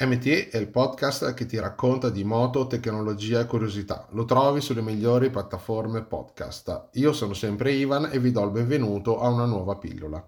MT 0.00 0.50
è 0.50 0.58
il 0.58 0.68
podcast 0.68 1.34
che 1.34 1.44
ti 1.44 1.58
racconta 1.58 2.08
di 2.08 2.22
moto, 2.22 2.68
tecnologia 2.68 3.40
e 3.40 3.46
curiosità. 3.46 4.06
Lo 4.12 4.24
trovi 4.26 4.60
sulle 4.60 4.80
migliori 4.80 5.28
piattaforme 5.28 6.04
podcast. 6.04 6.90
Io 6.92 7.12
sono 7.12 7.34
sempre 7.34 7.72
Ivan 7.72 8.08
e 8.12 8.20
vi 8.20 8.30
do 8.30 8.44
il 8.44 8.52
benvenuto 8.52 9.20
a 9.20 9.28
una 9.28 9.44
nuova 9.44 9.76
pillola. 9.76 10.24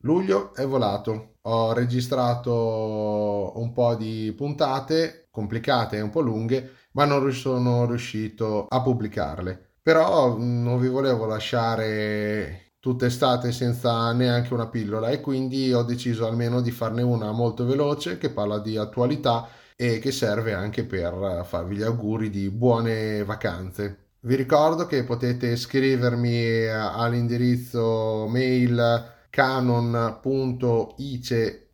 Luglio 0.00 0.54
è 0.54 0.66
volato. 0.66 1.36
Ho 1.40 1.72
registrato 1.72 3.52
un 3.56 3.72
po' 3.72 3.94
di 3.94 4.30
puntate 4.36 5.28
complicate 5.30 5.96
e 5.96 6.02
un 6.02 6.10
po' 6.10 6.20
lunghe, 6.20 6.70
ma 6.92 7.06
non 7.06 7.32
sono 7.32 7.86
riuscito 7.86 8.66
a 8.68 8.82
pubblicarle 8.82 9.71
però 9.82 10.36
non 10.38 10.78
vi 10.78 10.88
volevo 10.88 11.26
lasciare 11.26 12.74
tutta 12.78 13.06
estate 13.06 13.52
senza 13.52 14.12
neanche 14.12 14.54
una 14.54 14.68
pillola 14.68 15.10
e 15.10 15.20
quindi 15.20 15.72
ho 15.72 15.82
deciso 15.82 16.26
almeno 16.26 16.60
di 16.60 16.70
farne 16.70 17.02
una 17.02 17.32
molto 17.32 17.64
veloce 17.64 18.18
che 18.18 18.30
parla 18.30 18.58
di 18.58 18.76
attualità 18.76 19.48
e 19.76 19.98
che 19.98 20.12
serve 20.12 20.52
anche 20.52 20.84
per 20.84 21.44
farvi 21.46 21.76
gli 21.76 21.82
auguri 21.82 22.30
di 22.30 22.50
buone 22.50 23.24
vacanze. 23.24 23.98
Vi 24.20 24.36
ricordo 24.36 24.86
che 24.86 25.02
potete 25.04 25.56
scrivermi 25.56 26.66
all'indirizzo 26.68 28.26
mail 28.28 29.10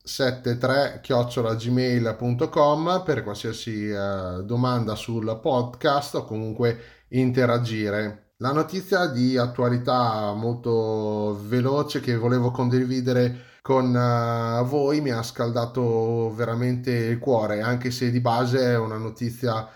canon.ice73 0.08 1.00
chiocciolagmail.com 1.02 3.02
per 3.04 3.22
qualsiasi 3.22 3.90
uh, 3.90 4.42
domanda 4.42 4.94
sul 4.94 5.38
podcast 5.40 6.14
o 6.16 6.24
comunque 6.24 7.04
interagire. 7.08 8.32
La 8.38 8.52
notizia 8.52 9.06
di 9.06 9.36
attualità 9.36 10.32
molto 10.32 11.38
veloce 11.44 12.00
che 12.00 12.16
volevo 12.16 12.50
condividere 12.50 13.44
con 13.60 13.94
uh, 13.94 14.64
voi 14.66 15.02
mi 15.02 15.10
ha 15.10 15.22
scaldato 15.22 16.32
veramente 16.34 16.90
il 16.90 17.18
cuore, 17.18 17.60
anche 17.60 17.90
se 17.90 18.10
di 18.10 18.20
base 18.20 18.60
è 18.60 18.78
una 18.78 18.96
notizia 18.96 19.68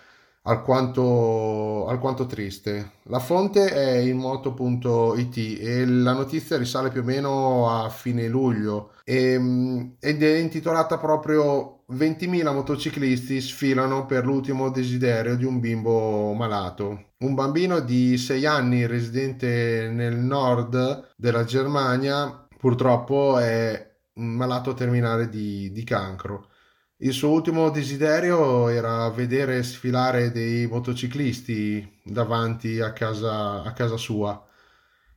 alquanto, 0.43 1.87
alquanto 1.87 2.27
triste. 2.27 2.93
La 3.05 3.19
fonte 3.19 3.71
è 3.71 3.97
il 3.99 4.15
moto.it 4.15 5.37
e 5.61 5.87
la 5.87 6.13
notizia 6.13 6.57
risale 6.57 6.91
più 6.91 7.01
o 7.01 7.05
meno 7.05 7.71
a 7.71 7.89
fine 7.89 8.29
luglio 8.29 8.93
e, 9.05 9.33
ehm, 9.33 9.97
ed 10.01 10.23
è 10.23 10.37
intitolata 10.37 10.99
proprio 10.99 11.85
20.000 11.93 12.53
motociclisti 12.53 13.41
sfilano 13.41 14.07
per 14.07 14.25
l'ultimo 14.25 14.71
desiderio 14.71 15.37
di 15.37 15.45
un 15.45 15.61
bimbo 15.61 16.33
malato. 16.33 17.11
Un 17.19 17.35
bambino 17.35 17.81
di 17.81 18.17
6 18.17 18.47
anni 18.47 18.87
residente 18.87 19.89
nel 19.93 20.17
nord 20.17 21.13
della 21.17 21.45
Germania 21.45 22.47
purtroppo 22.59 23.39
è 23.39 23.91
malato 24.15 24.75
terminale 24.75 25.29
di, 25.29 25.71
di 25.73 25.85
cancro. 25.85 26.49
Il 27.05 27.13
suo 27.13 27.31
ultimo 27.31 27.69
desiderio 27.71 28.69
era 28.69 29.11
vedere 29.11 29.65
sfilare 29.65 30.31
dei 30.31 30.69
motociclisti 30.69 31.99
davanti 32.05 32.79
a 32.79 32.93
casa, 32.93 33.63
a 33.63 33.73
casa 33.73 33.97
sua. 33.97 34.41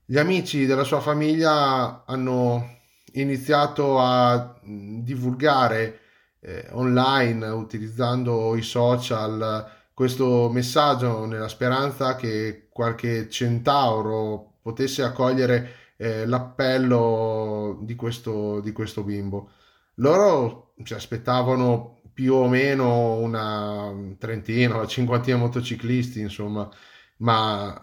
Gli 0.03 0.17
amici 0.17 0.65
della 0.65 0.83
sua 0.83 0.99
famiglia 0.99 2.03
hanno 2.07 2.79
iniziato 3.13 3.99
a 3.99 4.59
divulgare 4.63 5.99
eh, 6.39 6.67
online 6.71 7.45
utilizzando 7.49 8.55
i 8.55 8.63
social 8.63 9.69
questo 9.93 10.49
messaggio 10.49 11.25
nella 11.25 11.47
speranza 11.47 12.15
che 12.15 12.67
qualche 12.71 13.29
centauro 13.29 14.53
potesse 14.63 15.03
accogliere 15.03 15.93
eh, 15.97 16.25
l'appello 16.25 17.77
di 17.83 17.93
questo, 17.93 18.59
di 18.61 18.71
questo 18.71 19.03
bimbo. 19.03 19.51
Loro 19.95 20.73
ci 20.83 20.93
aspettavano 20.93 22.01
più 22.13 22.33
o 22.33 22.47
meno 22.47 23.15
una 23.17 23.93
trentina, 24.17 24.75
una 24.75 24.87
cinquantina 24.87 25.37
motociclisti, 25.37 26.19
insomma, 26.21 26.69
ma 27.17 27.73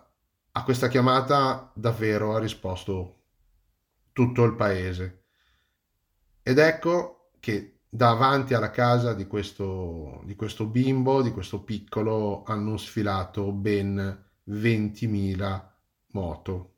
a 0.52 0.64
questa 0.64 0.88
chiamata 0.88 1.70
davvero 1.74 2.34
ha 2.34 2.38
risposto 2.38 3.20
tutto 4.12 4.44
il 4.44 4.54
paese. 4.54 5.24
Ed 6.42 6.58
ecco 6.58 7.30
che 7.40 7.80
davanti 7.88 8.54
alla 8.54 8.70
casa 8.70 9.14
di 9.14 9.26
questo, 9.26 10.22
di 10.24 10.34
questo 10.34 10.66
bimbo, 10.66 11.22
di 11.22 11.30
questo 11.30 11.62
piccolo, 11.62 12.42
hanno 12.44 12.76
sfilato 12.76 13.52
ben 13.52 14.30
20.000 14.48 15.70
moto. 16.12 16.71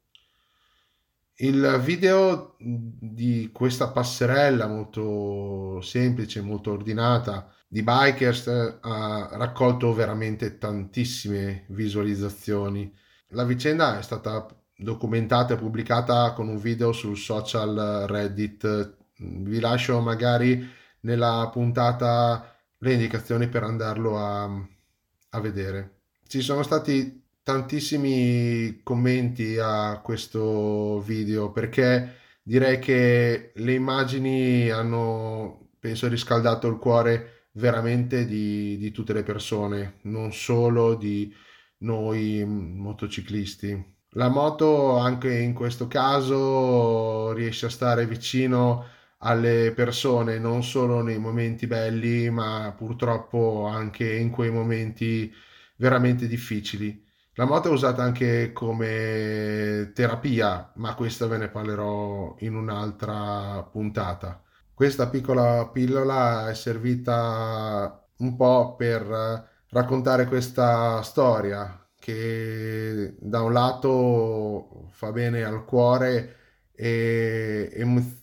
Il 1.37 1.81
video 1.83 2.55
di 2.61 3.51
questa 3.53 3.89
passerella 3.89 4.69
molto 4.69 5.81
semplice, 5.81 6.41
molto 6.41 6.71
ordinata 6.71 7.53
di 7.67 7.83
bikers 7.83 8.79
ha 8.81 9.31
raccolto 9.33 9.93
veramente 9.93 10.59
tantissime 10.59 11.65
visualizzazioni. 11.71 12.93
La 13.31 13.43
vicenda 13.43 13.99
è 13.99 14.03
stata 14.03 14.47
documentata 14.77 15.55
e 15.55 15.57
pubblicata 15.57 16.33
con 16.35 16.47
un 16.47 16.57
video 16.59 16.93
sul 16.93 17.17
social 17.17 18.05
Reddit. 18.07 18.97
Vi 19.17 19.59
lascio 19.59 19.99
magari 20.01 20.65
nella 21.01 21.51
puntata 21.53 22.57
le 22.79 22.93
indicazioni 22.93 23.49
per 23.49 23.65
andarlo 23.65 24.19
a, 24.19 24.45
a 24.45 25.41
vedere. 25.41 26.03
Ci 26.29 26.41
sono 26.43 26.63
stati 26.63 27.24
tantissimi 27.45 28.81
commenti 28.83 29.59
a 29.59 30.01
questo 30.03 31.01
video 31.01 31.53
perché 31.53 32.17
direi 32.43 32.79
che 32.79 33.53
le 33.55 33.73
immagini 33.75 34.71
hanno, 34.71 35.69
penso, 35.79 36.09
riscaldato 36.09 36.67
il 36.69 36.79
cuore 36.79 37.49
veramente 37.53 38.27
di, 38.27 38.77
di 38.79 38.91
tutte 38.91 39.13
le 39.13 39.23
persone, 39.23 39.99
non 40.03 40.33
solo 40.33 40.95
di 40.97 41.33
noi 41.79 42.45
motociclisti. 42.47 43.93
La 44.17 44.29
moto 44.29 44.97
anche 44.99 45.37
in 45.39 45.53
questo 45.55 45.87
caso 45.89 47.33
riesce 47.33 47.67
a 47.67 47.71
stare 47.71 48.07
vicino 48.07 48.87
alle 49.19 49.73
persone 49.75 50.39
non 50.39 50.63
solo 50.63 51.03
nei 51.03 51.19
momenti 51.19 51.67
belli, 51.67 52.31
ma 52.31 52.73
purtroppo 52.77 53.67
anche 53.67 54.15
in 54.15 54.31
quei 54.31 54.51
momenti 54.51 55.33
veramente 55.77 56.27
difficili. 56.27 57.03
La 57.37 57.47
moto 57.47 57.69
è 57.69 57.73
usata 57.73 58.03
anche 58.03 58.53
come 58.53 59.91
terapia, 59.93 60.71
ma 60.77 60.95
questo 60.95 61.27
ve 61.27 61.37
ne 61.39 61.49
parlerò 61.49 62.37
in 62.41 62.55
un'altra 62.55 63.61
puntata. 63.73 64.41
Questa 64.73 65.09
piccola 65.09 65.69
pillola 65.69 66.49
è 66.49 66.55
servita 66.55 68.07
un 68.19 68.37
po' 68.37 68.77
per 68.77 69.49
raccontare 69.69 70.27
questa 70.27 71.03
storia 71.03 71.85
che 71.99 73.17
da 73.19 73.43
un 73.43 73.53
lato 73.53 74.89
fa 74.93 75.11
bene 75.11 75.43
al 75.43 75.65
cuore 75.65 76.37
e 76.73 77.69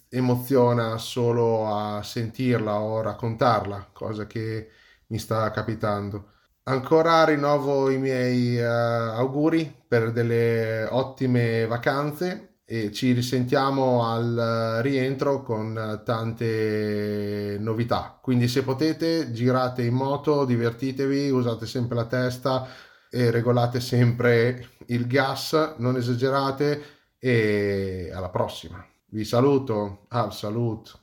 emoziona 0.09 0.97
solo 0.97 1.67
a 1.67 2.01
sentirla 2.01 2.79
o 2.79 3.01
raccontarla, 3.01 3.89
cosa 3.91 4.25
che 4.25 4.69
mi 5.07 5.17
sta 5.19 5.51
capitando 5.51 6.29
Ancora 6.63 7.25
rinnovo 7.25 7.89
i 7.89 7.97
miei 7.97 8.55
uh, 8.57 9.17
auguri 9.17 9.83
per 9.87 10.11
delle 10.11 10.87
ottime 10.89 11.65
vacanze 11.65 12.59
e 12.63 12.91
ci 12.91 13.13
risentiamo 13.13 14.05
al 14.05 14.79
rientro 14.83 15.41
con 15.41 16.01
tante 16.05 17.57
novità. 17.59 18.19
Quindi 18.21 18.47
se 18.47 18.61
potete 18.63 19.31
girate 19.31 19.81
in 19.81 19.95
moto, 19.95 20.45
divertitevi, 20.45 21.31
usate 21.31 21.65
sempre 21.65 21.95
la 21.95 22.05
testa 22.05 22.67
e 23.09 23.31
regolate 23.31 23.79
sempre 23.79 24.69
il 24.87 25.07
gas, 25.07 25.75
non 25.79 25.97
esagerate 25.97 26.81
e 27.17 28.11
alla 28.13 28.29
prossima. 28.29 28.85
Vi 29.07 29.25
saluto, 29.25 30.05
al 30.09 30.31
saluto. 30.31 30.99